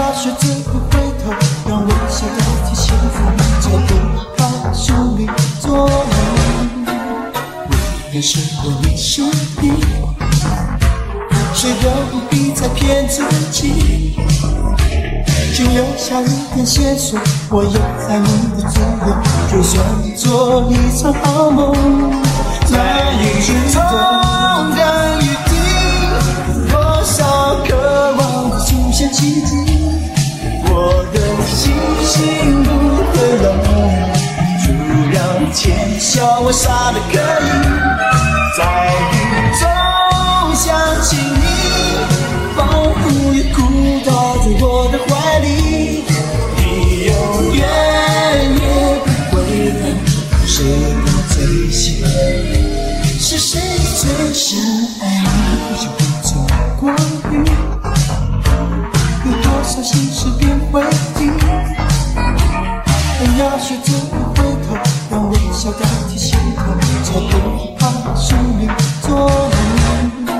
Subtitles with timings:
[0.00, 1.30] 要学着不回头，
[1.68, 3.16] 让微笑代替幸福，
[3.60, 3.90] 才不
[4.34, 5.28] 怕生命
[5.60, 5.86] 作弄。
[7.68, 7.70] 我
[8.10, 9.20] 愿是我你是
[9.60, 9.72] 你，
[11.52, 14.16] 谁都不必再骗自己。
[15.54, 17.20] 请留下一点线索，
[17.50, 17.70] 我有
[18.08, 18.26] 在你
[18.56, 19.14] 的左右，
[19.52, 19.84] 就算
[20.16, 21.74] 做一场好梦。
[22.64, 23.52] 在雨中
[32.10, 32.18] 心
[32.64, 32.68] 不
[33.06, 33.46] 会冷，
[34.58, 34.66] 就
[35.12, 35.16] 让
[35.52, 35.58] 天
[36.00, 37.48] 笑我傻的可以，
[38.58, 38.60] 在
[39.12, 39.14] 雨
[39.60, 39.62] 中
[40.56, 40.66] 想
[41.02, 41.40] 起你，
[42.56, 43.00] 仿佛
[43.32, 43.56] 也哭
[44.04, 45.46] 倒在我的怀里，
[46.56, 46.60] 你
[47.06, 47.12] 永
[47.54, 47.62] 远
[48.56, 48.60] 也
[49.30, 49.38] 不会
[49.80, 49.80] 分，
[50.44, 50.99] 谁？
[65.70, 66.64] 让微笑代替心痛，
[67.04, 67.34] 才不
[67.78, 67.80] 怕
[68.16, 68.68] 生命
[69.02, 70.30] 作弄。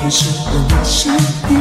[0.00, 1.10] 天是我也是
[1.48, 1.52] 你，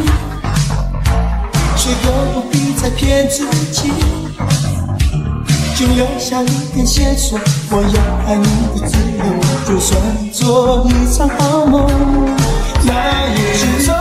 [1.75, 3.91] 谁都不必再骗自己。
[5.75, 7.37] 请留下一点线索，
[7.69, 8.45] 我要爱你
[8.79, 9.23] 的自由，
[9.67, 9.99] 就算
[10.31, 11.85] 做一场好梦。
[12.83, 12.91] 那
[13.33, 13.37] 雨
[13.83, 13.93] 中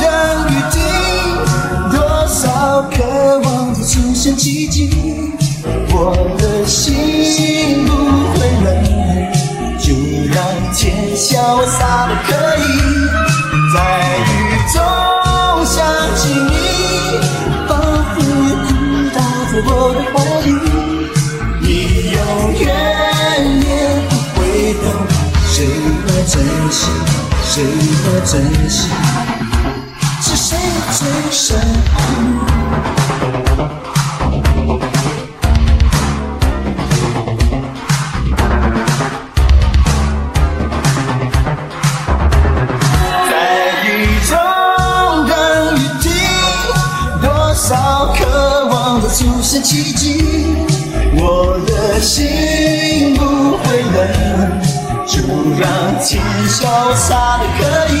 [0.00, 0.04] 的
[0.48, 0.76] 雨滴，
[1.92, 5.09] 多少渴望着出现奇迹，
[11.50, 12.62] 天潇洒的可以，
[13.74, 13.76] 在
[14.18, 14.30] 雨
[14.72, 14.76] 中
[15.66, 15.74] 想
[16.16, 16.54] 起你，
[17.66, 17.70] 仿
[18.14, 18.68] 佛也哭
[19.14, 19.18] 倒
[19.50, 20.14] 在我的怀
[20.46, 20.48] 里。
[21.60, 21.64] 你
[22.12, 22.18] 永
[22.54, 22.64] 远
[23.60, 23.68] 也
[24.08, 24.38] 不会
[24.74, 24.84] 懂，
[25.48, 25.54] 谁
[26.06, 26.32] 的真
[26.70, 26.80] 心，
[27.44, 27.52] 谁
[28.04, 28.32] 的真
[28.68, 28.78] 心，
[30.22, 30.48] 是谁
[30.92, 31.00] 最
[31.32, 31.48] 深
[49.62, 50.22] 奇迹。
[51.12, 54.60] 我的心不会冷，
[55.06, 55.20] 就
[55.58, 57.60] 让天潇洒的可
[57.94, 57.96] 以，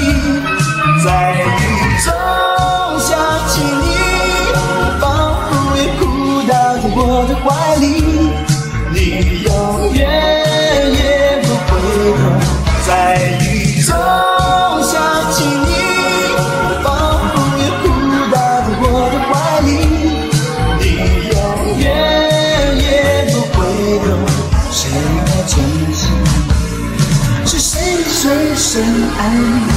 [25.46, 25.64] 坚
[25.94, 26.06] 持，
[27.46, 28.84] 是谁最深
[29.18, 29.70] 爱你？